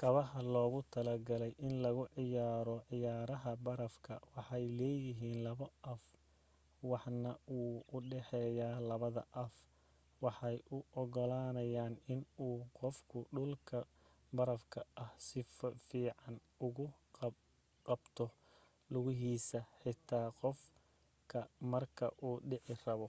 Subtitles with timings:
[0.00, 6.00] kabaha loogu talagalay in lagu ciyaaro ciyaaraha barafka waxay leeyahiin laba af
[6.90, 8.68] waxna wuu u dhaxeeya.
[8.88, 9.52] labada af
[10.24, 13.78] waxay u ogolaanayaan in uu qofku dhulka
[14.36, 16.36] barafka ah si fican
[16.66, 16.86] ugu
[17.86, 18.26] qabto
[18.92, 20.58] lugahiisa, xitaa qof
[21.30, 21.40] ka
[21.72, 23.08] marka uu dhici rabo